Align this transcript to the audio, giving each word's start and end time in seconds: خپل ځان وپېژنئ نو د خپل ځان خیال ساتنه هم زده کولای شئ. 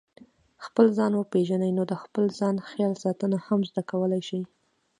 خپل 0.65 0.85
ځان 0.97 1.11
وپېژنئ 1.15 1.71
نو 1.77 1.83
د 1.91 1.93
خپل 2.03 2.23
ځان 2.39 2.55
خیال 2.69 2.93
ساتنه 3.03 3.37
هم 3.45 3.59
زده 3.69 3.81
کولای 3.91 4.21
شئ. 4.27 4.41